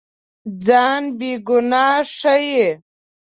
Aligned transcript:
ځان 0.65 1.03
بېګناه 1.17 1.99
ښيي. 2.15 2.67